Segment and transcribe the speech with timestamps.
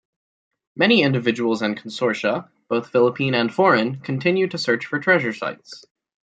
[0.75, 5.85] Many individuals and consortia, both Philippine and foreign, continue to search for treasure sites.